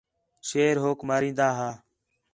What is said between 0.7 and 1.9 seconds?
ہوک مرین٘دا ہا